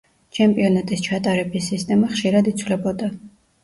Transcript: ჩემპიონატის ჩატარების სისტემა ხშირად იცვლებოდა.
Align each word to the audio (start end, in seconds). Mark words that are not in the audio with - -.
ჩემპიონატის 0.37 1.05
ჩატარების 1.09 1.69
სისტემა 1.75 2.13
ხშირად 2.17 2.53
იცვლებოდა. 2.57 3.17